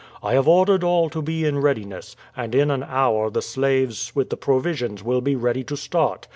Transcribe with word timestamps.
I 0.23 0.33
have 0.33 0.47
ordered 0.47 0.83
all 0.83 1.11
to 1.11 1.21
be 1.21 1.45
in 1.45 1.59
readiness, 1.59 2.15
and 2.35 2.55
in 2.55 2.71
an 2.71 2.81
hour 2.81 3.29
the 3.29 3.43
slaves 3.43 4.13
with 4.15 4.31
the 4.31 4.35
provisions 4.35 5.03
will 5.03 5.21
be 5.21 5.35
ready 5.35 5.63
to 5.65 5.77
start. 5.77 6.27